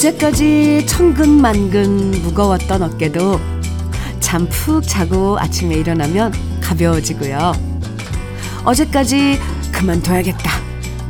[0.00, 3.38] 어제까지 천근만근 무거웠던 어깨도
[4.18, 6.32] 잠 푹 자고 아침에 일어나면
[6.62, 7.52] 가벼워지고요.
[8.64, 9.38] 어제까지
[9.70, 10.50] 그만둬야겠다,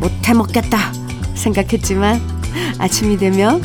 [0.00, 0.92] 못해 먹겠다
[1.36, 2.20] 생각했지만
[2.78, 3.62] 아침이 되면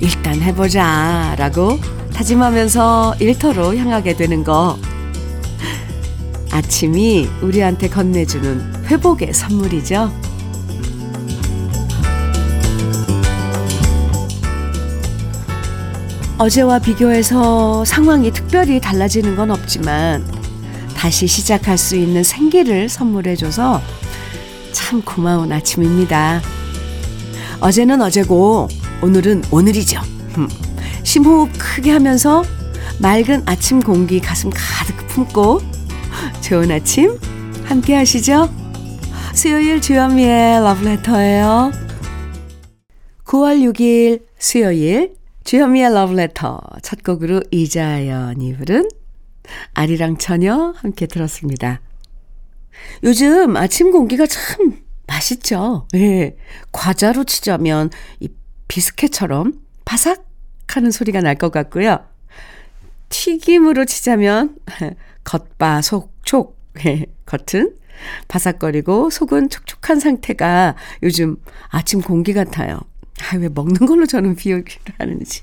[0.00, 1.80] 일단 해보자 라고
[2.14, 4.78] 다짐하면서 일터로 향하게 되는 거.
[6.52, 10.29] 아침이 우리한테 건네주는 회복의 선물이죠.
[16.40, 20.26] 어제와 비교해서 상황이 특별히 달라지는 건 없지만
[20.96, 23.82] 다시 시작할 수 있는 생기를 선물해줘서
[24.72, 26.40] 참 고마운 아침입니다.
[27.60, 28.68] 어제는 어제고
[29.02, 30.00] 오늘은 오늘이죠.
[31.02, 32.42] 심호흡 크게 하면서
[33.00, 35.60] 맑은 아침 공기 가슴 가득 품고
[36.40, 37.18] 좋은 아침
[37.64, 38.48] 함께 하시죠.
[39.34, 41.70] 수요일 주현미의 러브레터예요.
[43.26, 45.19] 9월 6일 수요일
[45.50, 48.88] 주현미의 러브레터 첫 곡으로 이자연이 부른
[49.74, 51.80] 아리랑 처녀 함께 들었습니다.
[53.02, 55.88] 요즘 아침 공기가 참 맛있죠.
[55.96, 56.36] 예.
[56.70, 57.90] 과자로 치자면
[58.20, 58.28] 이
[58.68, 60.24] 비스켓처럼 바삭
[60.68, 61.98] 하는 소리가 날 것 같고요.
[63.08, 64.54] 튀김으로 치자면
[65.24, 66.56] 겉바 속촉
[66.86, 67.06] 예.
[67.26, 67.74] 겉은
[68.28, 71.38] 바삭거리고 속은 촉촉한 상태가 요즘
[71.70, 72.89] 아침 공기 같아요.
[73.22, 74.64] 아, 왜 먹는 걸로 저는 비유를
[74.98, 75.42] 하는지.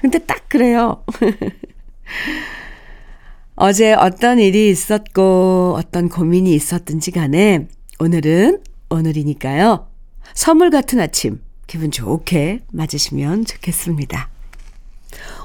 [0.00, 1.04] 근데 딱 그래요.
[3.56, 7.68] 어제 어떤 일이 있었고 어떤 고민이 있었든지 간에
[7.98, 9.88] 오늘은 오늘이니까요.
[10.34, 14.28] 선물 같은 아침 기분 좋게 맞으시면 좋겠습니다.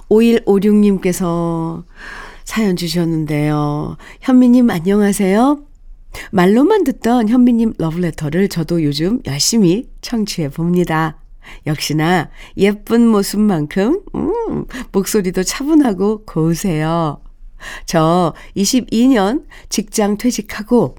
[0.09, 1.85] 5156님께서
[2.43, 3.95] 사연 주셨는데요.
[4.19, 5.63] 현미님 안녕하세요.
[6.31, 11.20] 말로만 듣던 현미님 러브레터를 저도 요즘 열심히 청취해 봅니다.
[11.65, 17.21] 역시나 예쁜 모습만큼 음, 목소리도 차분하고 고우세요.
[17.85, 20.95] 저 22년 직장 퇴직하고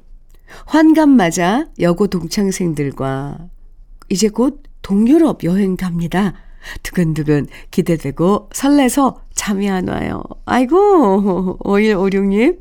[0.67, 3.49] 환갑 맞아 여고 동창생들과
[4.09, 6.35] 이제 곧 동유럽 여행 갑니다.
[6.83, 10.23] 두근두근 기대되고 설레서 잠이 안 와요.
[10.45, 12.61] 아이고, 5156님.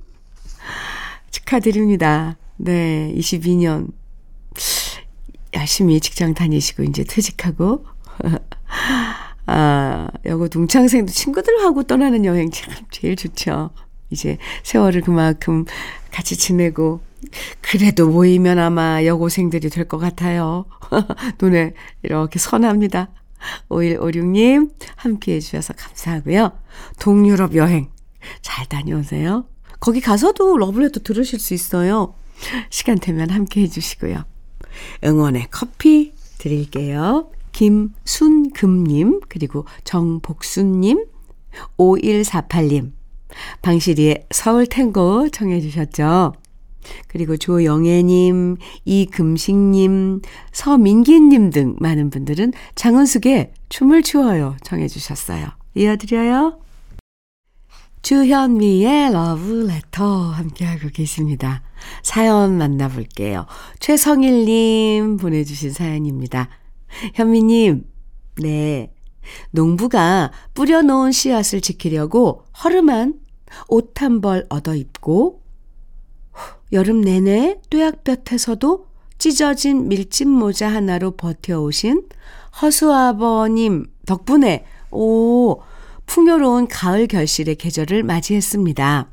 [1.30, 2.38] 축하드립니다.
[2.58, 3.90] 네, 22년
[5.54, 7.86] 열심히 직장 다니시고 이제 퇴직하고
[9.48, 13.72] 아, 여고 동창생도 친구들하고 떠나는 여행 참 제일 좋죠.
[14.10, 15.66] 이제 세월을 그만큼
[16.12, 17.02] 같이 지내고
[17.62, 20.66] 그래도 모이면 아마 여고생들이 될 것 같아요.
[21.42, 21.74] 눈에
[22.04, 23.10] 이렇게 선합니다.
[23.70, 26.52] 5156님 함께 해 주셔서 감사하고요.
[27.00, 27.90] 동유럽 여행
[28.42, 29.46] 잘 다녀오세요.
[29.80, 32.14] 거기 가서도 러블레터 들으실 수 있어요.
[32.70, 34.24] 시간 되면 함께 해 주시고요.
[35.04, 37.30] 응원의 커피 드릴게요.
[37.52, 41.06] 김순금님, 그리고 정복순님,
[41.78, 42.92] 5148님,
[43.62, 46.34] 방시리의 서울 탱고 청해주셨죠.
[47.08, 50.22] 그리고 조영애님, 이금식님,
[50.52, 55.48] 서민기님 등 많은 분들은 장은숙의 춤을 추어요 청해주셨어요.
[55.76, 56.60] 이어드려요.
[58.02, 61.62] 주현미의 러브레터 함께하고 계십니다.
[62.04, 63.46] 사연 만나볼게요.
[63.80, 66.50] 최성일님 보내주신 사연입니다.
[67.14, 67.86] 현미님,
[68.42, 68.92] 네.
[69.52, 73.20] 농부가 뿌려놓은 씨앗을 지키려고 허름한
[73.68, 75.42] 옷 한 벌 얻어 입고
[76.72, 78.88] 여름 내내 뙤약볕에서도
[79.20, 82.08] 찢어진 밀짚 모자 하나로 버텨오신
[82.62, 85.62] 허수아버님 덕분에 오
[86.12, 89.10] 풍요로운 가을 결실의 계절을 맞이했습니다.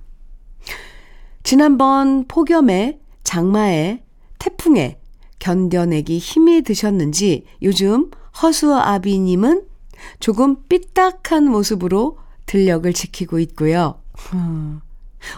[1.44, 4.02] 지난번 폭염에 장마에
[4.40, 4.98] 태풍에
[5.38, 8.10] 견뎌내기 힘이 드셨는지 요즘
[8.42, 9.64] 허수아비님은
[10.18, 14.02] 조금 삐딱한 모습으로 들력을 지키고 있고요.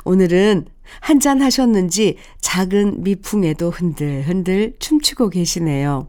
[0.04, 0.64] 오늘은
[1.00, 6.08] 한잔 하셨는지 작은 미풍에도 흔들흔들 춤추고 계시네요.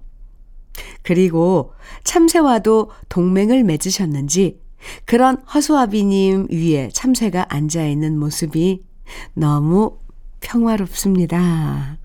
[1.03, 1.73] 그리고
[2.05, 4.61] 참새와도 동맹을 맺으셨는지
[5.05, 8.83] 그런 허수아비님 위에 참새가 앉아있는 모습이
[9.33, 9.97] 너무
[10.41, 11.97] 평화롭습니다.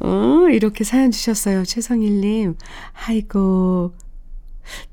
[0.00, 1.64] 어, 이렇게 사연 주셨어요.
[1.64, 2.56] 최성일님.
[3.06, 3.94] 아이고,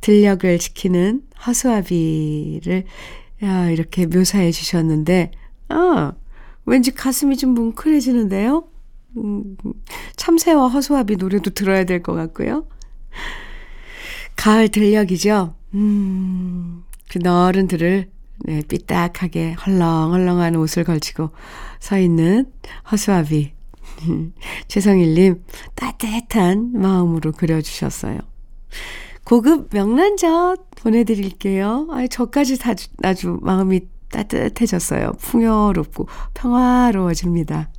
[0.01, 2.85] 들력을 지키는 허수아비를
[3.43, 5.31] 야, 이렇게 묘사해 주셨는데,
[5.69, 6.13] 아,
[6.65, 8.67] 왠지 가슴이 좀 뭉클해지는데요?
[9.17, 9.57] 음,
[10.15, 12.67] 참새와 허수아비 노래도 들어야 될 것 같고요.
[14.35, 15.55] 가을 들력이죠.
[15.75, 21.29] 음, 그 너른 들을 네, 삐딱하게 헐렁헐렁한 옷을 걸치고
[21.79, 22.51] 서 있는
[22.91, 23.53] 허수아비.
[24.67, 25.43] 최성일님,
[25.75, 28.19] 따뜻한 마음으로 그려주셨어요.
[29.23, 31.87] 고급 명란젓 보내드릴게요.
[31.91, 33.81] 아, 저까지 아주, 아주 마음이
[34.11, 35.13] 따뜻해졌어요.
[35.13, 37.69] 풍요롭고 평화로워집니다.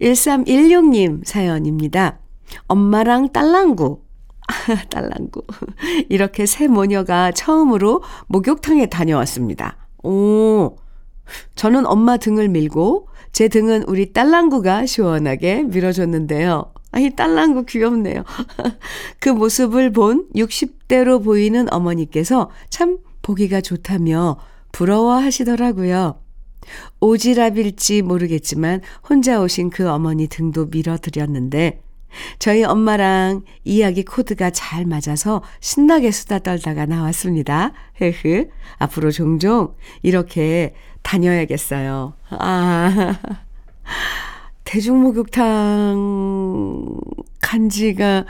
[0.00, 2.18] 1316님 사연입니다.
[2.66, 4.03] 엄마랑 딸랑구.
[4.90, 5.42] 딸랑구.
[6.08, 9.76] 이렇게 새 모녀가 처음으로 목욕탕에 다녀왔습니다.
[10.02, 10.76] 오,
[11.54, 16.72] 저는 엄마 등을 밀고 제 등은 우리 딸랑구가 시원하게 밀어줬는데요.
[16.92, 18.22] 아이, 딸랑구 귀엽네요.
[19.18, 24.38] 그 모습을 본 60대로 보이는 어머니께서 참 보기가 좋다며
[24.70, 26.20] 부러워 하시더라고요.
[27.00, 31.83] 오지랖일지 모르겠지만 혼자 오신 그 어머니 등도 밀어드렸는데
[32.38, 37.72] 저희 엄마랑 이야기 코드가 잘 맞아서 신나게 수다 떨다가 나왔습니다.
[38.00, 38.48] 헤흐.
[38.78, 42.14] 앞으로 종종 이렇게 다녀야겠어요.
[42.30, 43.18] 아.
[44.64, 45.94] 대중목욕탕
[47.40, 48.24] 간 지가,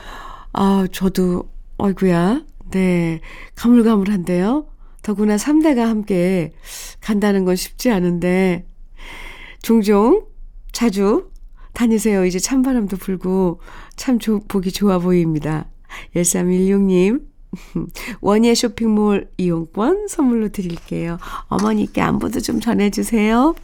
[0.53, 1.49] 아, 저도,
[1.79, 2.43] 어이구야.
[2.71, 3.21] 네.
[3.55, 4.67] 가물가물한데요.
[5.03, 6.53] 더구나 3대가 함께
[7.01, 8.67] 간다는 건 쉽지 않은데,
[9.63, 10.27] 종종,
[10.73, 11.31] 자주
[11.75, 12.25] 다니세요.
[12.25, 13.61] 이제 찬바람도 불고,
[13.97, 15.67] 참 조, 보기 좋아 보입니다.
[16.17, 17.23] 1316님,
[18.21, 21.19] 원예 쇼핑몰 이용권 선물로 드릴게요.
[21.49, 23.55] 어머니께 안부도 좀 전해주세요.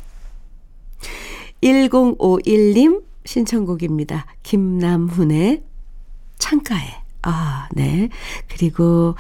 [1.63, 4.27] 1051님 신청곡입니다.
[4.43, 5.63] 김남훈의
[6.39, 7.01] 창가에.
[7.23, 8.09] 아, 네.
[8.49, 9.15] 그리고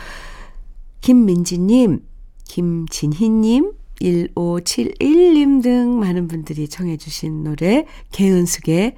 [1.01, 2.01] 김민지님,
[2.45, 8.97] 김진희님, 1571님 등 많은 분들이 청해주신 노래, 개은숙의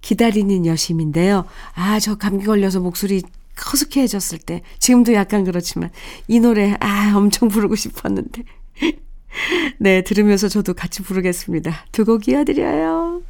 [0.00, 1.44] 기다리는 여심인데요.
[1.74, 3.22] 아, 저 감기 걸려서 목소리
[3.72, 5.90] 허스키해졌을 때, 지금도 약간 그렇지만,
[6.28, 8.42] 이 노래, 아, 엄청 부르고 싶었는데.
[9.78, 11.86] 네, 들으면서 저도 같이 부르겠습니다.
[11.92, 13.22] 두 곡 이어드려요.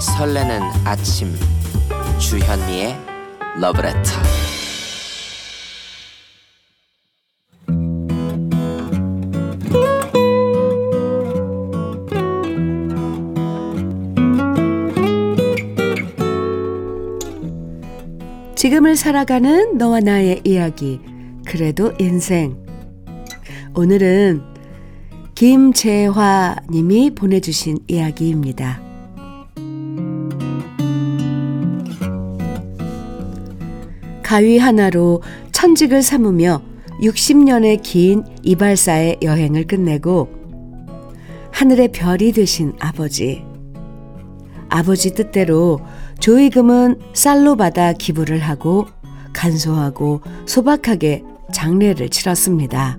[0.00, 1.34] 설레는 아침
[2.30, 2.96] 주현미의
[3.60, 3.98] 러브레터
[18.54, 21.00] 지금을 살아가는 너와 나의 이야기.
[21.44, 22.56] 그래도 인생.
[23.74, 24.42] 오늘은
[25.34, 28.89] 김재화 님이 보내주신 이야기입니다.
[34.30, 36.62] 가위 하나로 천직을 삼으며
[37.02, 40.28] 60년의 긴 이발사의 여행을 끝내고
[41.50, 43.42] 하늘의 별이 되신 아버지.
[44.68, 45.80] 아버지 뜻대로
[46.20, 48.86] 조의금은 쌀로 받아 기부를 하고
[49.32, 52.98] 간소하고 소박하게 장례를 치렀습니다.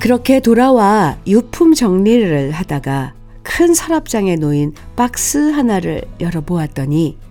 [0.00, 7.27] 그렇게 돌아와 유품 정리를 하다가 큰 서랍장에 놓인 박스 하나를 열어보았더니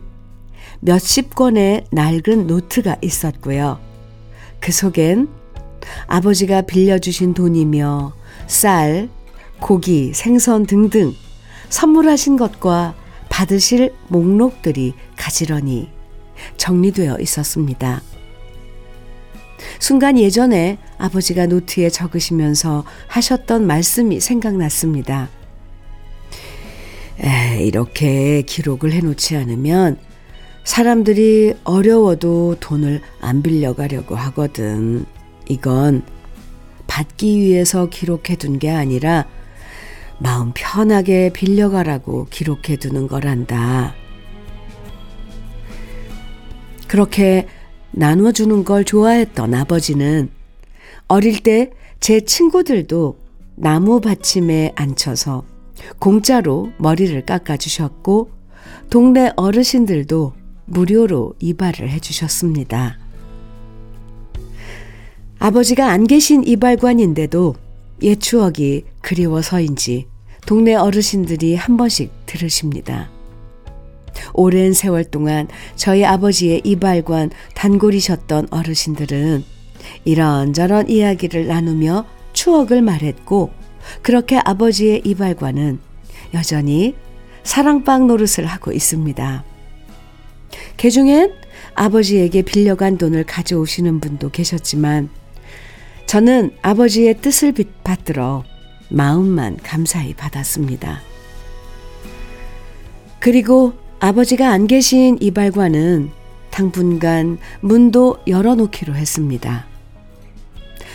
[0.79, 3.79] 몇십 권의 낡은 노트가 있었고요.
[4.59, 5.27] 그 속엔
[6.07, 8.13] 아버지가 빌려주신 돈이며
[8.47, 9.09] 쌀,
[9.59, 11.13] 고기, 생선 등등
[11.69, 12.95] 선물하신 것과
[13.29, 15.89] 받으실 목록들이 가지런히
[16.57, 18.01] 정리되어 있었습니다.
[19.79, 25.29] 순간 예전에 아버지가 노트에 적으시면서 하셨던 말씀이 생각났습니다.
[27.23, 29.97] 에, 이렇게 기록을 해놓지 않으면
[30.71, 35.05] 사람들이 어려워도 돈을 안 빌려가려고 하거든.
[35.47, 36.03] 이건
[36.87, 39.25] 받기 위해서 기록해 둔 게 아니라
[40.19, 43.95] 마음 편하게 빌려가라고 기록해 두는 거란다.
[46.89, 47.47] 그렇게
[47.91, 50.29] 나눠주는 걸 좋아했던 아버지는
[51.07, 51.71] 어릴 때
[52.01, 53.17] 제 친구들도
[53.55, 55.45] 나무 받침에 앉혀서
[55.97, 58.31] 공짜로 머리를 깎아주셨고
[58.89, 60.33] 동네 어르신들도
[60.67, 62.97] 무료로 이발을 해주셨습니다.
[65.39, 67.55] 아버지가 안 계신 이발관인데도
[68.03, 70.07] 옛 추억이 그리워서인지
[70.45, 73.09] 동네 어르신들이 한 번씩 들으십니다.
[74.33, 79.43] 오랜 세월 동안 저희 아버지의 이발관 단골이셨던 어르신들은
[80.05, 83.51] 이런저런 이야기를 나누며 추억을 말했고
[84.01, 85.79] 그렇게 아버지의 이발관은
[86.33, 86.95] 여전히
[87.43, 89.43] 사랑방 노릇을 하고 있습니다.
[90.77, 91.33] 개중엔
[91.75, 95.09] 아버지에게 빌려간 돈을 가져오시는 분도 계셨지만
[96.05, 98.43] 저는 아버지의 뜻을 받들어
[98.89, 101.01] 마음만 감사히 받았습니다.
[103.19, 106.11] 그리고 아버지가 안 계신 이발관은
[106.49, 109.65] 당분간 문도 열어놓기로 했습니다.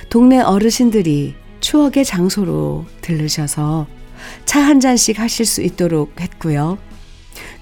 [0.09, 3.87] 동네 어르신들이 추억의 장소로 들르셔서
[4.45, 6.79] 차 한 잔씩 하실 수 있도록 했고요.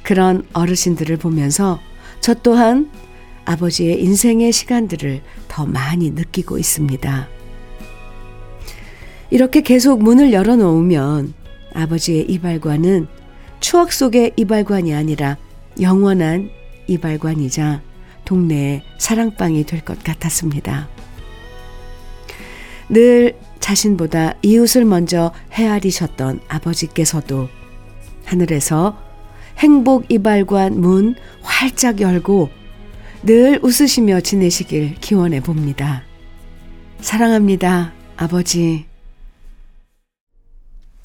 [0.02, 1.80] 그런 어르신들을 보면서
[2.21, 2.90] 저 또한
[3.45, 7.28] 아버지의 인생의 시간들을 더 많이 느끼고 있습니다.
[9.30, 11.35] 이렇게 계속 문을 열어놓으면
[11.75, 13.07] 아버지의 이발관은
[13.61, 15.37] 추억 속의 이발관이 아니라
[15.80, 16.50] 영원한
[16.88, 17.83] 이발관이자
[18.25, 20.88] 동네의 사랑방이 될 것 같았습니다.
[22.88, 27.49] 늘 자신보다 이웃을 먼저 헤아리셨던 아버지께서도
[28.25, 28.99] 하늘에서
[29.61, 32.49] 행복 이발관 문 활짝 열고
[33.23, 36.02] 늘 웃으시며 지내시길 기원해 봅니다.
[37.00, 38.87] 사랑합니다, 아버지.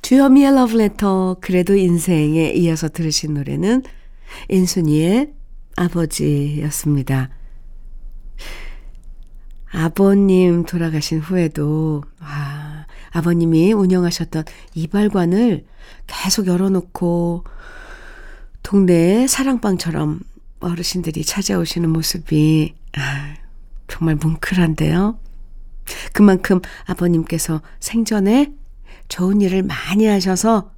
[0.02, 3.84] 주현미의 러브레터 그래도 인생에 이어서 들으신 노래는
[4.50, 5.34] 인순이의
[5.76, 7.32] 아버지였습니다.
[9.72, 14.46] 아버님 돌아가신 후에도 아, 아버님이 운영하셨던
[14.76, 15.66] 이발관을
[16.08, 17.44] 계속 열어놓고
[18.66, 20.22] 동네의 사랑방처럼
[20.60, 23.36] 어르신들이 찾아오시는 모습이 아,
[23.88, 25.20] 정말 뭉클한데요.
[26.14, 28.52] 그만큼 아버님께서 생전에
[29.08, 30.72] 좋은 일을 많이 하셔서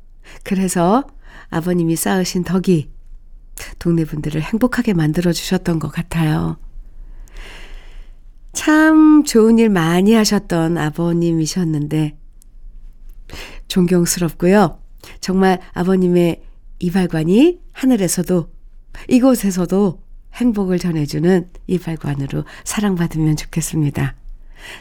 [0.43, 1.07] 그래서
[1.49, 2.91] 아버님이 쌓으신 덕이
[3.79, 6.57] 동네 분들을 행복하게 만들어 주셨던 것 같아요.
[8.51, 12.17] 참 좋은 일 많이 하셨던 아버님이셨는데
[13.69, 14.81] 존경스럽고요.
[15.21, 16.43] 정말 아버님의
[16.79, 18.49] 이발관이 하늘에서도
[19.07, 20.01] 이곳에서도
[20.33, 24.15] 행복을 전해주는 이발관으로 사랑받으면 좋겠습니다.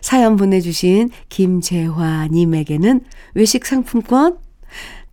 [0.00, 4.38] 사연 보내주신 김재화님에게는 외식 상품권,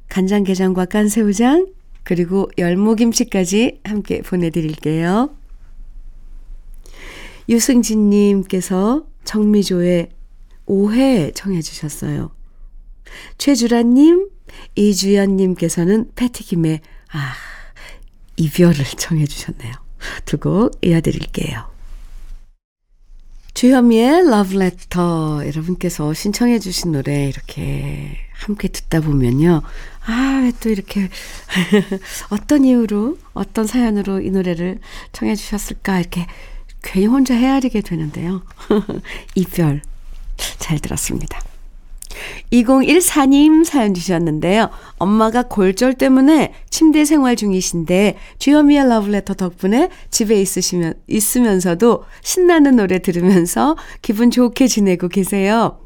[0.08, 1.68] 간장게장과 깐새우장,
[2.04, 5.36] 그리고 열무김치까지 함께 보내드릴게요.
[7.50, 10.10] 유승진님께서 정미조의
[10.66, 12.32] 오해 청해주셨어요.
[13.38, 14.30] 최주라님,
[14.75, 16.80] 이주연님께서는 패티김의
[17.12, 17.34] 아,
[18.38, 19.74] 이별을 청해 주셨네요.
[20.25, 21.72] 두 곡 이어드릴게요.
[23.54, 29.62] 주현미의 러브레터 여러분께서 신청해 주신 노래 이렇게 함께 듣다 보면요.
[30.06, 31.10] 아, 왜 또 이렇게
[32.30, 34.80] 어떤 이유로 어떤 사연으로 이 노래를
[35.13, 36.25] 청해 주셨을까 이렇게
[36.82, 38.42] 괜히 혼자 헤아리게 되는데요.
[39.36, 39.82] 이별
[40.60, 41.40] 잘 들었습니다.
[42.51, 44.70] 2014님 사연 주셨는데요.
[44.98, 53.75] 엄마가 골절 때문에 침대 생활 중이신데 주현미의 러브레터 덕분에 집에 있으시면 있으면서도 신나는 노래 들으면서
[54.01, 55.80] 기분 좋게 지내고 계세요.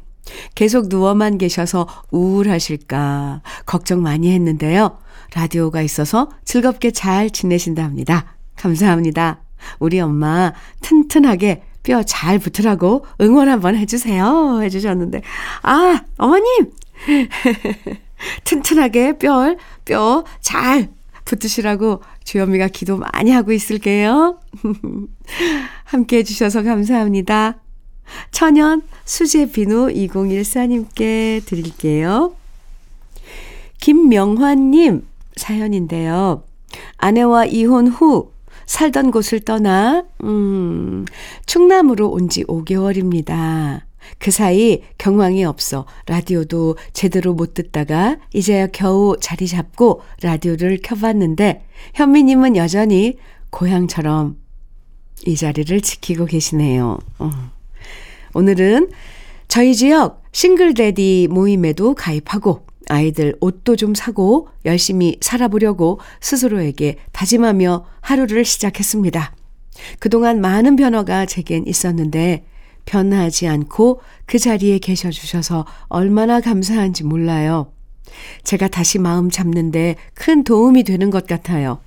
[0.54, 4.98] 계속 누워만 계셔서 우울하실까 걱정 많이 했는데요.
[5.34, 8.36] 라디오가 있어서 즐겁게 잘 지내신답니다.
[8.56, 9.40] 감사합니다.
[9.78, 14.60] 우리 엄마 튼튼하게 뼈 잘 붙으라고 응원 한번 해주세요.
[14.62, 15.22] 해주셨는데,
[15.62, 16.70] 아, 어머님!
[18.44, 20.90] 튼튼하게 뼈, 뼈 잘
[21.24, 24.38] 붙으시라고 주현미가 기도 많이 하고 있을게요.
[25.84, 27.56] 함께 해주셔서 감사합니다.
[28.32, 32.34] 천연 수제 비누 2014님께 드릴게요.
[33.80, 36.42] 김명환님 사연인데요.
[36.98, 38.32] 아내와 이혼 후
[38.68, 41.04] 살던 곳을 떠나, 음,
[41.46, 43.80] 충남으로 온 지 5개월입니다.
[44.18, 52.56] 그 사이 경황이 없어 라디오도 제대로 못 듣다가 이제야 겨우 자리 잡고 라디오를 켜봤는데 현미님은
[52.56, 53.16] 여전히
[53.50, 54.36] 고향처럼
[55.26, 56.98] 이 자리를 지키고 계시네요.
[57.18, 57.30] 어.
[58.34, 58.90] 오늘은
[59.48, 69.34] 저희 지역 싱글데디 모임에도 가입하고 아이들 옷도 좀 사고 열심히 살아보려고 스스로에게 다짐하며 하루를 시작했습니다.
[69.98, 72.44] 그동안 많은 변화가 제겐 있었는데
[72.84, 77.72] 변하지 않고 그 자리에 계셔 주셔서 얼마나 감사한지 몰라요.
[78.42, 81.80] 제가 다시 마음 잡는데 큰 도움이 되는 것 같아요.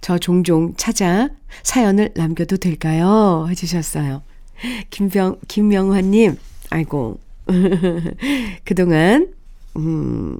[0.00, 1.28] 저 종종 찾아
[1.62, 3.46] 사연을 남겨도 될까요?
[3.48, 4.22] 해주셨어요.
[4.90, 6.36] 김병, 김명환님,
[6.70, 7.18] 아이고.
[8.64, 9.32] 그동안
[9.76, 10.38] 음,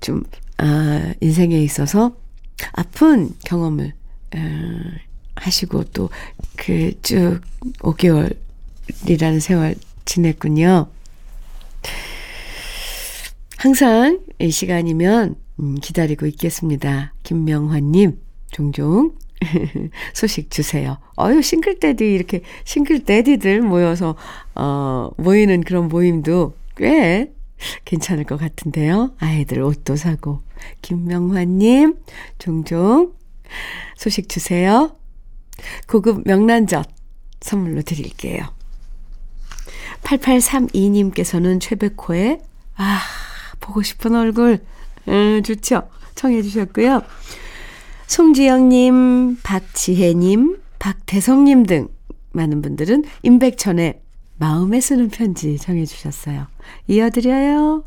[0.00, 0.22] 좀,
[0.58, 2.16] 아, 인생에 있어서
[2.72, 3.92] 아픈 경험을,
[4.34, 4.38] 어,
[5.36, 6.10] 하시고 또
[6.56, 7.40] 그 쭉
[7.80, 10.88] 5개월이라는 세월 지냈군요.
[13.56, 17.12] 항상 이 시간이면 음, 기다리고 있겠습니다.
[17.22, 18.18] 김명환님,
[18.50, 19.12] 종종
[20.14, 20.98] 소식 주세요.
[21.18, 24.16] 어유 싱글데디 이렇게 싱글데디들 모여서
[24.54, 27.30] 어 모이는 그런 모임도 꽤
[27.84, 29.14] 괜찮을 것 같은데요.
[29.18, 30.42] 아이들 옷도 사고.
[30.82, 31.96] 김명환님,
[32.38, 33.12] 종종
[33.96, 34.96] 소식 주세요.
[35.86, 36.88] 고급 명란젓
[37.40, 38.54] 선물로 드릴게요.
[40.02, 42.40] 8832님께서는 최백호의
[42.76, 43.00] 아,
[43.60, 44.60] 보고 싶은 얼굴.
[45.08, 45.88] 음, 좋죠.
[46.14, 47.02] 청해 주셨고요.
[48.06, 51.88] 송지영님, 박지혜님, 박대성님 등
[52.32, 54.00] 많은 분들은 임백천의
[54.40, 56.46] 마음에 쓰는 편지 정해 주셨어요.
[56.88, 57.84] 이어드려요.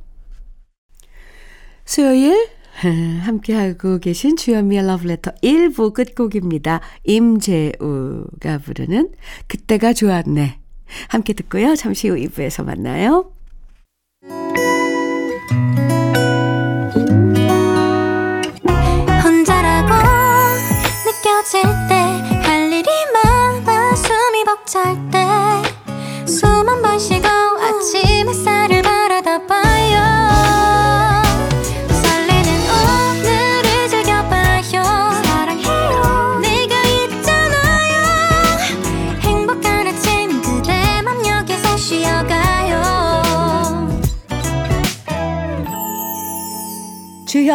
[1.84, 2.48] 수요일
[3.22, 6.80] 함께하고 계신 주현미의 러브레터 1부 끝곡입니다.
[7.06, 9.12] 임재우가 부르는
[9.48, 10.60] 그때가 좋았네.
[11.10, 11.76] 함께 듣고요.
[11.76, 13.32] 잠시 후 2부에서 만나요.
[19.24, 19.94] 혼자라고
[21.06, 21.83] 느껴질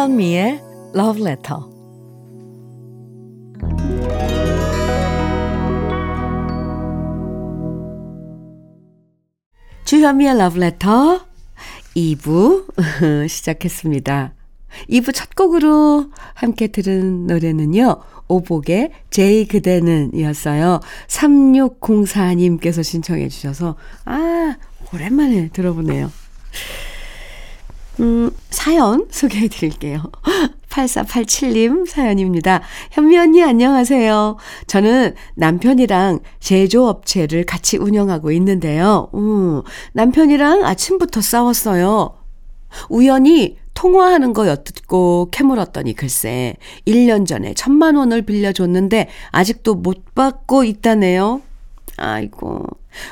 [0.09, 0.61] 주현미의
[0.95, 1.61] Love Letter.
[9.85, 11.19] 주현미의 Love Letter
[11.95, 12.65] 2부
[13.29, 14.33] 시작했습니다.
[14.89, 18.01] 2부 첫 곡으로 함께 들은 노래는요.
[18.27, 20.79] 오복의 제이 그대는 이었어요.
[21.07, 23.75] 3604님께서 신청해 주셔서
[24.05, 24.57] 아
[24.91, 26.09] 오랜만에 들어보네요.
[27.99, 30.03] 음, 사연 소개해 드릴게요.
[30.69, 32.61] 8487님 사연입니다.
[32.91, 34.37] 현미 언니 안녕하세요.
[34.67, 39.09] 저는 남편이랑 제조업체를 같이 운영하고 있는데요.
[39.15, 39.61] 음,
[39.93, 42.15] 남편이랑 아침부터 싸웠어요.
[42.89, 51.41] 우연히 통화하는 거 엿듣고 캐물었더니 글쎄 1년 전에 천만 원을 빌려줬는데 아직도 못 받고 있다네요.
[51.97, 52.65] 아이고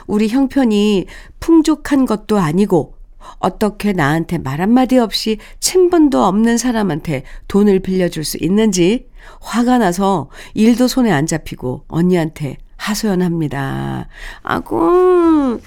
[0.08, 1.06] 우리 형편이
[1.40, 2.97] 풍족한 것도 아니고
[3.40, 9.10] 어떻게 나한테 말 한마디 없이 친분도 없는 사람한테 돈을 빌려줄 수 있는지
[9.42, 14.08] 화가 나서 일도 손에 안 잡히고 언니한테 하소연합니다.
[14.44, 15.60] 아고,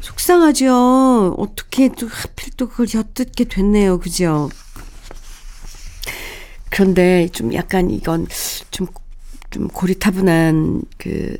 [0.00, 1.34] 속상하죠.
[1.38, 3.98] 어떻게 또 하필 또 그걸 엿듣게 됐네요.
[3.98, 4.50] 그죠?
[6.70, 8.26] 그런데 좀 약간 이건
[8.70, 8.86] 좀,
[9.50, 11.38] 좀 고리타분한 그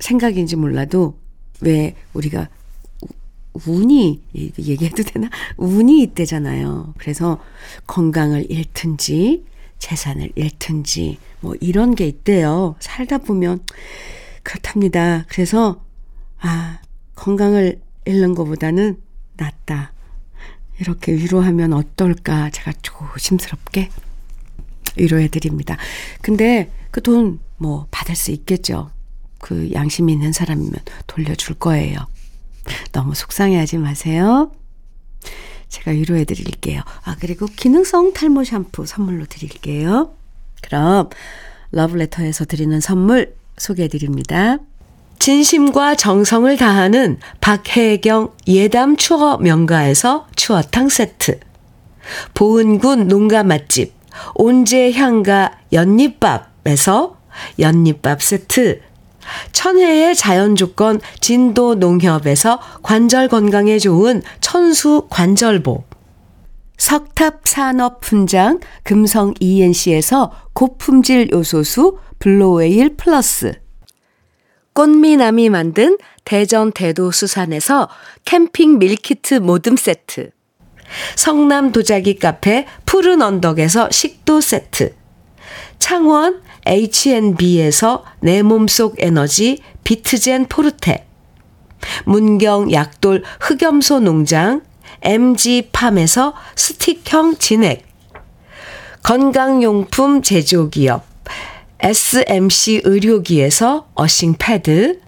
[0.00, 1.18] 생각인지 몰라도
[1.60, 2.48] 왜 우리가
[3.66, 5.28] 운이 얘기해도 되나?
[5.56, 6.94] 운이 있대잖아요.
[6.98, 7.38] 그래서
[7.86, 9.44] 건강을 잃든지
[9.78, 12.76] 재산을 잃든지 뭐 이런 게 있대요.
[12.80, 13.60] 살다 보면
[14.42, 15.24] 그렇답니다.
[15.28, 15.84] 그래서
[16.40, 16.80] 아
[17.14, 19.00] 건강을 잃는 것보다는
[19.36, 19.92] 낫다.
[20.80, 23.90] 이렇게 위로하면 어떨까 제가 조심스럽게
[24.96, 25.76] 위로해 드립니다.
[26.22, 28.90] 근데 그 돈 뭐 받을 수 있겠죠.
[29.40, 30.74] 그 양심 있는 사람이면
[31.06, 31.98] 돌려줄 거예요.
[32.92, 34.50] 너무 속상해하지 마세요.
[35.68, 36.82] 제가 위로해 드릴게요.
[37.04, 40.10] 아, 그리고 기능성 탈모 샴푸 선물로 드릴게요.
[40.62, 41.10] 그럼
[41.72, 44.58] 러브레터에서 드리는 선물 소개해 드립니다.
[45.18, 51.40] 진심과 정성을 다하는 박혜경 예담 추어 명가에서 추어탕 세트.
[52.34, 53.92] 보은군 농가 맛집
[54.34, 57.18] 온재향가 연잎밥에서
[57.58, 58.80] 연잎밥 세트.
[59.52, 65.84] 천혜의 자연 조건 진도 농협에서 관절 건강에 좋은 천수 관절보.
[66.78, 73.60] 석탑 산업 분장 금성 ENC에서 고품질 요소수 블로웨일 플러스.
[74.74, 77.88] 꽃미남이 만든 대전 대도 수산에서
[78.24, 80.30] 캠핑 meal kit 모듬 세트.
[81.16, 84.94] 성남 도자기 카페 푸른 언덕에서 식도 세트.
[85.78, 91.06] 창원 H&B에서 내 몸속 에너지 비트젠 포르테.
[92.04, 94.62] 문경 약돌 흑염소 농장
[95.02, 97.86] MG팜에서 스틱형 진액.
[99.02, 101.04] 건강용품 제조기업
[101.80, 105.00] SMC 의료기에서 earthing 패드.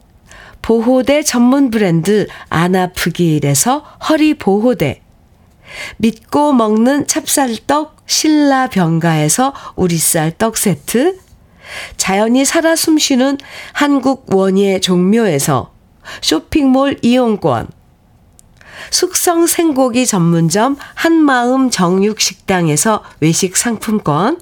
[0.63, 5.03] 보호대 전문 브랜드 아나프길에서 허리 보호대.
[5.99, 11.19] 믿고 먹는 찹쌀떡 신라병가에서 우리쌀 떡 세트.
[11.97, 13.39] 자연이 살아 숨쉬는
[13.73, 15.73] 한국 원예 종묘에서
[16.23, 17.69] 쇼핑몰 이용권.
[18.91, 24.41] 숙성 생고기 전문점 한마음 정육식당에서 외식 상품권.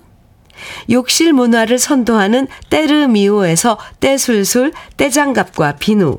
[0.90, 6.18] 욕실 문화를 선도하는 때르미오에서 때술술 때장갑과 비누.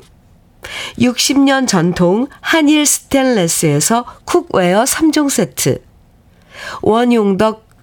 [0.98, 5.82] 60년 전통 한일 스텐레스에서 cookware 3종 세트.
[6.82, 7.69] 원용덕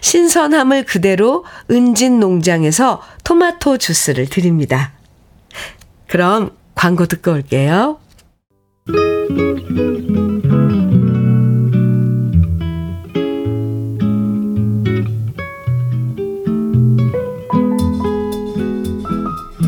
[0.00, 4.92] 신선함을 그대로 은진 농장에서 토마토 주스를 드립니다.
[6.08, 7.98] 그럼 광고 듣고 올게요.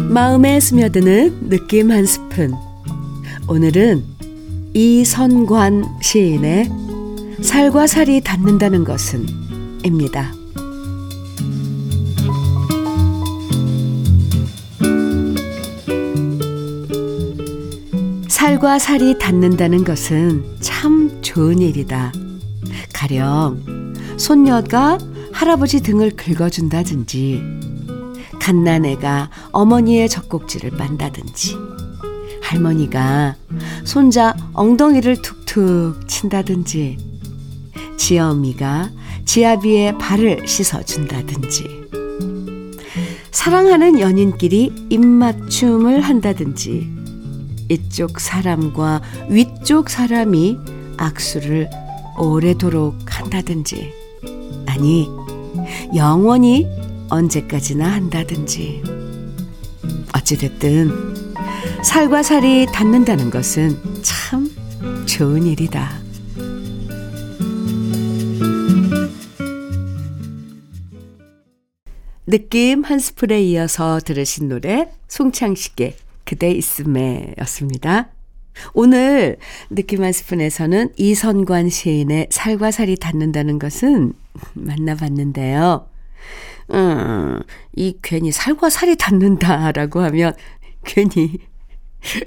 [0.08, 2.54] 마음에 스며드는 느낌 한 스푼.
[3.48, 4.02] 오늘은
[4.72, 6.70] 이선관 시인의
[7.42, 9.45] 살과 살이 닿는다는 것은
[9.86, 10.32] 입니다.
[18.28, 22.12] 살과 살이 닿는다는 것은 참 좋은 일이다.
[22.92, 24.98] 가령 손녀가
[25.32, 27.42] 할아버지 등을 긁어준다든지
[28.40, 31.56] 갓난애가 어머니의 젖꼭지를 빤다든지
[32.40, 33.34] 할머니가
[33.84, 36.96] 손자 엉덩이를 툭툭 친다든지
[37.96, 38.90] 지엄이가
[39.26, 41.86] 지아비의 발을 씻어준다든지
[43.30, 46.90] 사랑하는 연인끼리 입맞춤을 한다든지
[47.68, 50.56] 이쪽 사람과 위쪽 사람이
[50.96, 51.68] 악수를
[52.18, 53.92] 오래도록 한다든지
[54.66, 55.08] 아니
[55.94, 56.66] 영원히
[57.10, 58.82] 언제까지나 한다든지
[60.14, 61.34] 어찌됐든
[61.82, 64.50] 살과 살이 닿는다는 것은 참
[65.06, 66.05] 좋은 일이다.
[72.26, 78.08] 느낌 한 스푼에 이어서 들으신 노래 송창식의 그대 있음에 였습니다.
[78.74, 79.36] 오늘
[79.70, 84.12] 느낌 한 스푼에서는 이선관 시인의 살과 살이 닿는다는 것은
[84.54, 85.88] 만나봤는데요.
[86.72, 87.42] 음,
[87.76, 90.34] 이 괜히 살과 살이 닿는다라고 하면
[90.84, 91.38] 괜히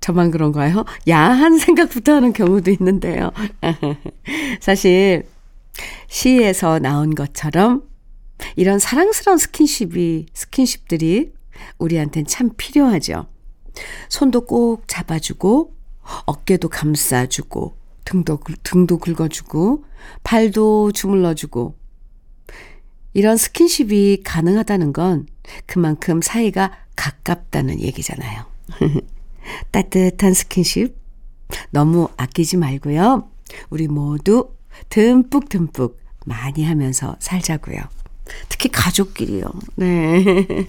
[0.00, 0.84] 저만 그런가요?
[1.08, 3.30] 야한 생각부터 하는 경우도 있는데요.
[4.60, 5.24] 사실
[6.08, 7.87] 시에서 나온 것처럼
[8.56, 11.32] 이런 사랑스러운 스킨십이 스킨십들이
[11.78, 13.26] 우리한텐 참 필요하죠.
[14.08, 15.74] 손도 꼭 잡아주고
[16.26, 19.84] 어깨도 감싸주고 등도 등도 긁어주고
[20.22, 21.76] 발도 주물러주고
[23.12, 25.26] 이런 스킨십이 가능하다는 건
[25.66, 28.44] 그만큼 사이가 가깝다는 얘기잖아요.
[29.72, 30.96] 따뜻한 스킨십
[31.70, 33.30] 너무 아끼지 말고요.
[33.70, 34.54] 우리 모두
[34.90, 37.80] 듬뿍듬뿍 많이 하면서 살자고요.
[38.48, 39.46] 특히 가족끼리요.
[39.76, 40.24] 네.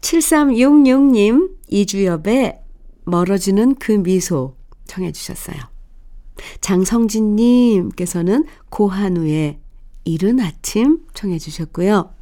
[0.00, 2.60] 7366님, 이주엽의
[3.04, 5.56] 멀어지는 그 미소 청해 주셨어요.
[6.60, 9.58] 장성진님께서는 고한우의
[10.04, 12.14] 이른 아침 청해 주셨고요.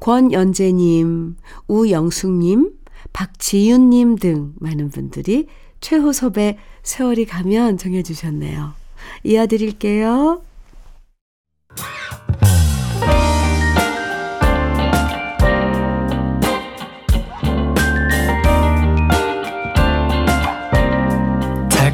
[0.00, 2.72] 권연재님, 우영숙님,
[3.12, 5.48] 박지윤님 등 많은 분들이
[5.80, 8.74] 최호섭의 세월이 가면 정해 주셨네요.
[9.24, 10.42] 이어드릴게요.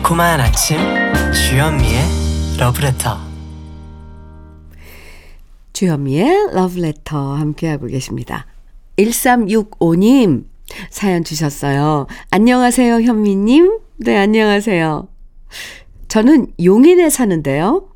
[0.05, 0.77] 달콤한 아침
[1.33, 2.03] 주현미의
[2.59, 3.17] 러브레터
[5.73, 8.47] 주현미의 러브레터 함께하고 계십니다.
[8.99, 10.45] 1365님
[10.91, 12.07] 사연 주셨어요.
[12.31, 13.79] 안녕하세요 현미님.
[13.97, 15.09] 네 안녕하세요.
[16.09, 17.89] 저는 용인에 사는데요.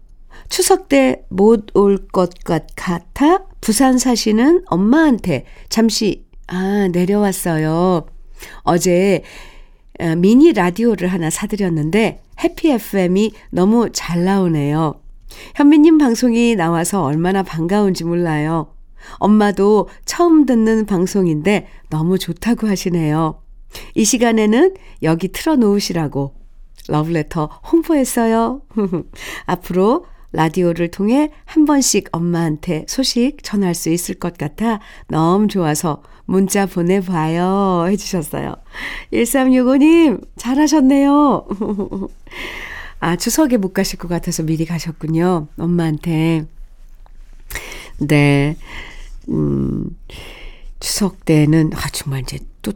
[0.48, 8.06] 추석 때 못 올 것 같아 부산 사시는 엄마한테 잠시 아 내려왔어요.
[8.62, 9.57] 어제 어,
[10.18, 15.00] 미니 라디오를 하나 사드렸는데 해피 FM이 너무 잘 나오네요.
[15.56, 18.74] 현미님 방송이 나와서 얼마나 반가운지 몰라요.
[19.14, 23.42] 엄마도 처음 듣는 방송인데 너무 좋다고 하시네요.
[23.94, 26.34] 이 시간에는 여기 틀어놓으시라고
[26.88, 28.62] 러브레터 홍보했어요.
[29.46, 36.66] 앞으로 라디오를 통해 한 번씩 엄마한테 소식 전할 수 있을 것 같아 너무 좋아서 문자
[36.66, 37.86] 보내봐요.
[37.88, 38.54] 해주셨어요.
[39.14, 41.46] 1365님, 잘하셨네요.
[43.00, 45.46] 아, 추석에 못 가실 것 같아서 미리 가셨군요.
[45.56, 46.44] 엄마한테.
[47.98, 48.56] 네.
[49.30, 49.96] 음,
[50.80, 52.72] 추석 때는, 아, 정말 이제 또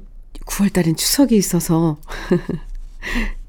[0.46, 1.98] 9월달엔 추석이 있어서.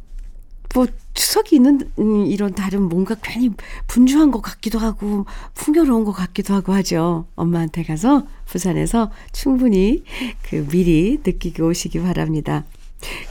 [0.74, 3.52] 뭐 추석이 있는 음, 이런 달은 뭔가 괜히
[3.88, 7.28] 분주한 것 같기도 하고 풍요로운 것 같기도 하고 하죠.
[7.36, 10.04] 엄마한테 가서 부산에서 충분히
[10.50, 12.66] 그 미리 느끼고 오시기 바랍니다.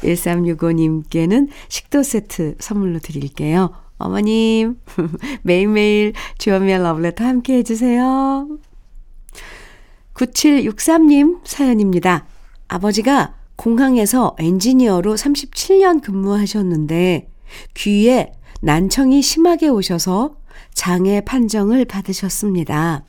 [0.03, 3.75] 1365님께는 식도 세트 선물로 드릴게요.
[3.99, 4.79] 어머님,
[5.43, 8.59] 매일매일 주현미의 러브레터 함께 해주세요.
[10.15, 12.27] 9763님 사연입니다.
[12.69, 17.32] 아버지가 공항에서 엔지니어로 37년 근무하셨는데
[17.75, 20.37] 귀에 난청이 심하게 오셔서
[20.75, 23.05] 장애 판정을 받으셨습니다.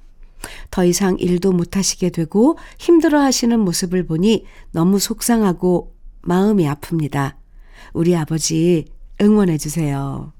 [0.71, 7.35] 더 이상 일도 못하시게 되고 힘들어 하시는 모습을 보니 너무 속상하고 마음이 아픕니다.
[7.93, 8.85] 우리 아버지
[9.21, 10.33] 응원해 주세요.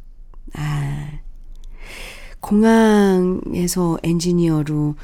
[0.56, 1.10] 아,
[2.40, 4.96] 공항에서 엔지니어로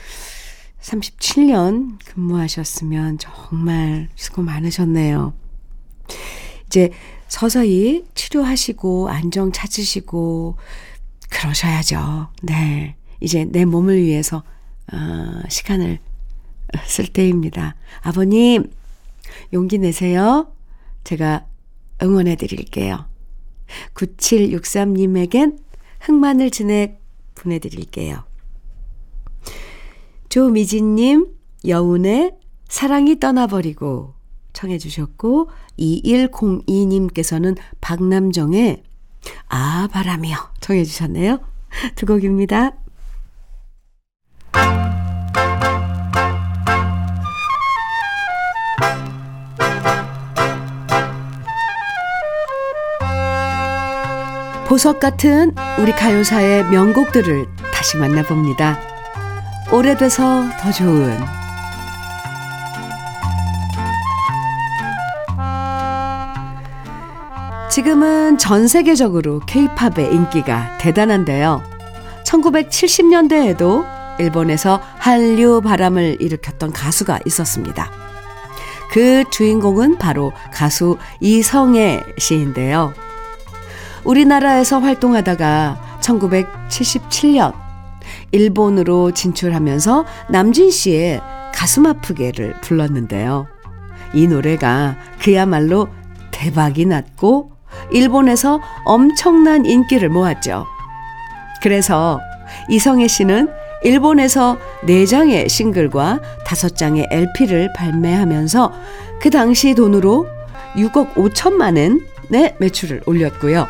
[0.82, 5.34] 37년 근무하셨으면 정말 수고 많으셨네요.
[6.70, 6.92] 이제
[7.28, 10.56] 서서히 치료하시고 안정 찾으시고
[11.32, 12.28] 그러셔야죠.
[12.44, 12.96] 네.
[13.22, 14.44] 이제 내 몸을 위해서
[14.94, 15.98] 어, 시간을
[16.86, 17.76] 쓸 때입니다.
[18.02, 18.72] 아버님,
[19.52, 20.52] 용기 내세요.
[21.04, 21.48] 제가
[22.04, 23.08] 응원해 드릴게요.
[23.96, 25.60] 9763님에겐
[26.02, 27.02] 흑마늘 진액
[27.34, 28.24] 보내드릴게요.
[30.30, 32.34] 조미진님, 여운의
[32.68, 34.19] 사랑이 떠나버리고
[34.54, 38.84] 청해 주셨고, 2102님께서는 박남정의
[39.50, 40.36] 아, 바람이요.
[40.62, 41.40] 청해 주셨네요.
[41.96, 42.74] 두 곡입니다.
[54.68, 58.80] 보석 같은 우리 가요사의 명곡들을 다시 만나봅니다.
[59.72, 61.18] 오래돼서 더 좋은
[67.80, 71.64] 지금은 전 세계적으로 케이팝의 인기가 대단한데요.
[72.26, 73.86] 1970년대에도
[74.20, 77.90] 일본에서 한류 바람을 일으켰던 가수가 있었습니다.
[78.92, 82.94] 그 주인공은 바로 가수 이성애 씨인데요.
[84.04, 87.54] 우리나라에서 활동하다가 1977년
[88.34, 91.22] 일본으로 진출하면서 남진 씨의
[91.56, 93.48] 가슴 아프게를 불렀는데요.
[94.14, 95.88] 이 노래가 그야말로
[96.32, 97.58] 대박이 났고
[97.92, 100.66] 일본에서 엄청난 인기를 모았죠.
[101.62, 102.20] 그래서
[102.70, 103.50] 이성애 씨는
[103.84, 108.74] 일본에서 4장의 싱글과 5장의 LP를 발매하면서
[109.22, 110.28] 그 당시 돈으로
[110.76, 111.78] 6억 5천만
[112.32, 113.68] 원의 매출을 올렸고요.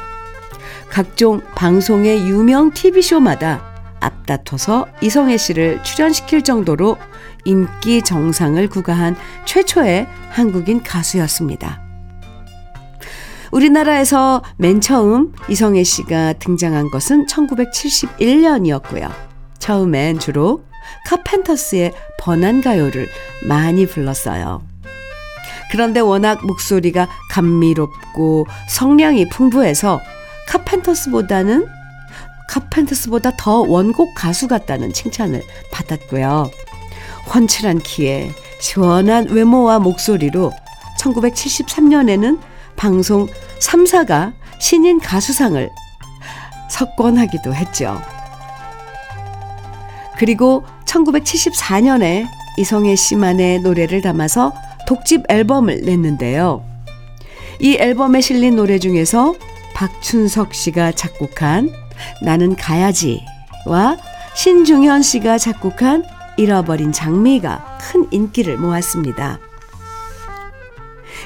[0.89, 3.62] 각종 방송의 유명 TV쇼마다
[4.00, 6.98] 앞다퉈서 이성애 씨를 출연시킬 정도로
[7.45, 11.88] 인기 정상을 구가한 최초의 한국인 가수였습니다.
[13.52, 19.12] 우리나라에서 맨 처음 이성애 씨가 등장한 것은 1971년이었고요.
[19.60, 20.64] 처음엔 주로
[21.08, 23.10] 카펜터스의 번안가요를
[23.48, 24.62] 많이 불렀어요.
[25.72, 30.00] 그런데 워낙 목소리가 감미롭고 성량이 풍부해서
[30.48, 31.68] 카펜터스보다는
[32.50, 36.50] 카펜터스보다 더 원곡 가수 같다는 칭찬을 받았고요.
[37.34, 40.52] 훤칠한 키에 시원한 외모와 목소리로
[41.00, 42.40] 1973년에는
[42.80, 43.28] 방송
[43.60, 45.70] 3사가 신인 가수상을
[46.72, 48.02] 석권하기도 했죠.
[50.18, 52.26] 그리고 1974년에
[52.58, 54.54] 이성애 씨만의 노래를 담아서
[54.88, 56.63] 독집 앨범을 냈는데요.
[57.60, 59.36] 이 앨범에 실린 노래 중에서
[59.76, 61.70] 박춘석 씨가 작곡한
[62.24, 63.98] 나는 가야지와
[64.36, 66.06] 신중현 씨가 작곡한
[66.38, 69.39] 잃어버린 장미가 큰 인기를 모았습니다.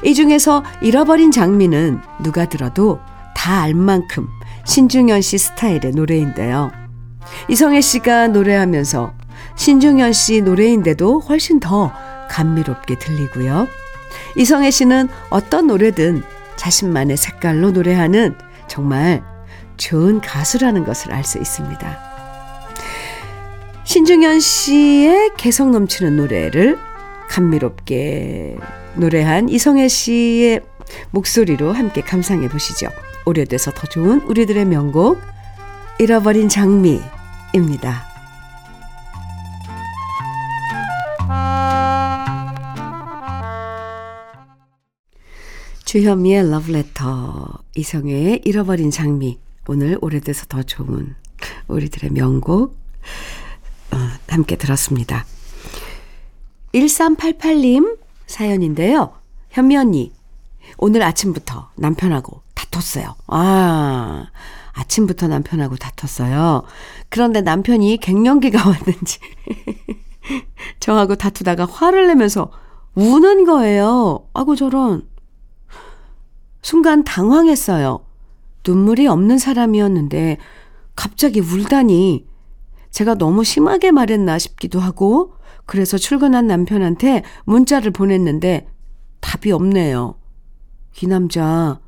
[0.04, 3.00] 이 중에서 잃어버린 장미는 누가 들어도
[3.36, 4.28] 다 알 만큼
[4.66, 6.72] 신중현 씨 스타일의 노래인데요.
[7.50, 9.14] 이성애 씨가 노래하면서
[9.56, 11.92] 신중현 씨 노래인데도 훨씬 더
[12.30, 13.68] 감미롭게 들리고요.
[14.38, 16.24] 이성애 씨는 어떤 노래든
[16.56, 18.36] 자신만의 색깔로 노래하는
[18.68, 19.24] 정말
[19.78, 21.98] 좋은 가수라는 것을 알 수 있습니다.
[23.84, 26.80] 신중현 씨의 개성 넘치는 노래를
[27.30, 28.58] 감미롭게
[28.96, 30.62] 노래한 이성애 씨의
[31.12, 32.90] 목소리로 함께 감상해 보시죠.
[33.26, 35.20] 오래돼서 더 좋은 우리들의 명곡
[36.00, 38.14] 잃어버린 장미입니다.
[45.86, 51.16] 주현미의 러브레터 이성애의 잃어버린 장미 오늘 오래돼서 더 좋은
[51.68, 52.76] 우리들의 명곡
[53.92, 55.26] 어, 함께 들었습니다.
[56.74, 58.03] 1388님
[58.34, 59.14] 사연인데요.
[59.52, 60.12] 현미 언니
[60.80, 63.14] 오늘 아침부터 남편하고 다퉜어요.
[63.28, 64.26] 아
[64.72, 66.64] 아침부터 남편하고 다퉜어요.
[67.10, 69.20] 그런데 남편이 갱년기가 왔는지
[70.80, 72.50] 저하고 다투다가 화를 내면서
[72.96, 74.28] 우는 거예요.
[74.34, 75.08] 아고 저런
[76.64, 78.04] 순간 당황했어요.
[78.66, 80.38] 눈물이 없는 사람이었는데
[80.96, 82.26] 갑자기 울다니
[82.90, 88.68] 제가 너무 심하게 말했나 싶기도 하고 그래서 출근한 남편한테 문자를 보냈는데
[89.22, 90.16] 답이 없네요.
[91.02, 91.80] 이 남자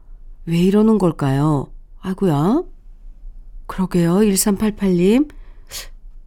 [0.45, 1.67] 왜 이러는 걸까요?
[1.99, 2.63] 아구야.
[3.67, 4.15] 그러게요.
[4.15, 5.29] 1388님.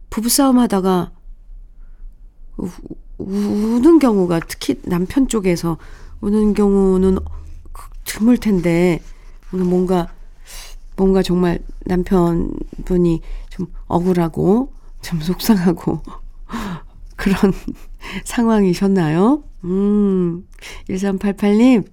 [0.09, 1.11] 부부싸움 하다가
[2.57, 2.69] 우,
[3.17, 5.77] 우는 경우가 특히 남편 쪽에서
[6.21, 7.19] 우는 경우는
[8.05, 9.01] 드물 텐데
[9.53, 10.07] 오늘 뭔가
[10.97, 16.01] 뭔가 정말 남편분이 좀 억울하고 좀 속상하고
[17.19, 17.53] 그런
[18.23, 19.43] 상황이셨나요?
[19.65, 20.47] 음,
[20.89, 21.85] 1388님,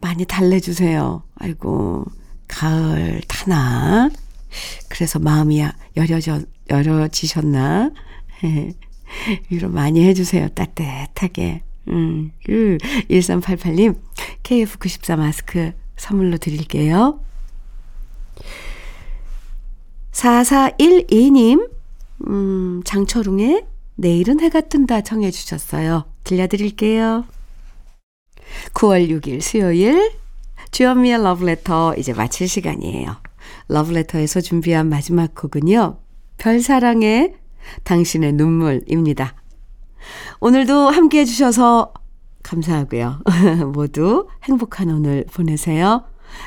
[0.00, 1.22] 많이 달래주세요.
[1.36, 2.04] 아이고,
[2.48, 4.10] 가을 타나?
[4.88, 5.64] 그래서 마음이
[5.96, 7.92] 여려져, 여려지셨나?
[9.48, 10.48] 위로 많이 해주세요.
[10.48, 11.62] 따뜻하게.
[11.88, 13.96] 음, 1388님,
[14.42, 17.20] KF94 마스크 선물로 드릴게요.
[20.12, 21.70] 4412님,
[22.26, 23.64] 음, 장철웅의
[24.00, 26.04] 내일은 해가 뜬다 청해 주셨어요.
[26.22, 27.24] 들려드릴게요.
[28.72, 30.12] 9월 6일 수요일
[30.70, 33.16] 주현미의 러브레터 이제 마칠 시간이에요.
[33.66, 35.98] 러브레터에서 준비한 마지막 곡은요.
[36.38, 37.34] 별사랑의
[37.82, 39.34] 당신의 눈물입니다.
[40.38, 41.92] 오늘도 함께 해주셔서
[42.44, 43.22] 감사하고요.
[43.74, 46.04] 모두 행복한 오늘 보내세요.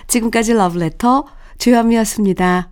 [0.08, 1.26] 지금까지 러브레터
[1.58, 2.72] 주현미였습니다.